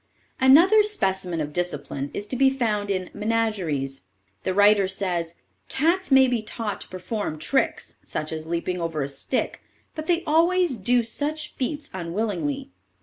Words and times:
_Another 0.43 0.81
specimen 0.81 1.39
of 1.41 1.53
discipline 1.53 2.09
is 2.11 2.25
to 2.29 2.35
be 2.35 2.49
found 2.49 2.89
in 2.89 3.11
"Menageries." 3.13 4.01
The 4.41 4.51
writer 4.51 4.87
says: 4.87 5.35
"Cats 5.69 6.11
may 6.11 6.27
be 6.27 6.41
taught 6.41 6.81
to 6.81 6.87
perform 6.87 7.37
tricks, 7.37 7.97
such 8.03 8.31
as 8.31 8.47
leaping 8.47 8.81
over 8.81 9.03
a 9.03 9.07
stick, 9.07 9.61
but 9.93 10.07
they 10.07 10.23
always 10.23 10.77
do 10.77 11.03
such 11.03 11.53
feats 11.53 11.91
unwillingly. 11.93 12.71